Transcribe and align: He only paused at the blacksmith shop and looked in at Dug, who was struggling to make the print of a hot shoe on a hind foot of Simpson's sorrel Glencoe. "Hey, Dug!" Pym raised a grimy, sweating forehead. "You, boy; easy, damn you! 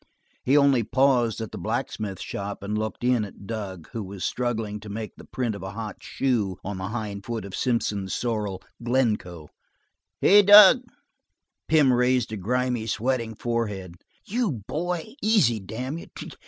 He 0.43 0.57
only 0.57 0.81
paused 0.83 1.41
at 1.41 1.51
the 1.51 1.59
blacksmith 1.59 2.19
shop 2.19 2.63
and 2.63 2.75
looked 2.75 3.03
in 3.03 3.23
at 3.23 3.45
Dug, 3.45 3.87
who 3.91 4.01
was 4.03 4.23
struggling 4.23 4.79
to 4.79 4.89
make 4.89 5.11
the 5.15 5.25
print 5.31 5.53
of 5.53 5.61
a 5.61 5.69
hot 5.73 5.97
shoe 6.01 6.57
on 6.63 6.81
a 6.81 6.87
hind 6.87 7.23
foot 7.23 7.45
of 7.45 7.55
Simpson's 7.55 8.11
sorrel 8.15 8.63
Glencoe. 8.81 9.51
"Hey, 10.19 10.41
Dug!" 10.41 10.81
Pym 11.67 11.93
raised 11.93 12.31
a 12.33 12.37
grimy, 12.37 12.87
sweating 12.87 13.35
forehead. 13.35 13.93
"You, 14.25 14.63
boy; 14.67 15.13
easy, 15.21 15.59
damn 15.59 15.99
you! 15.99 16.07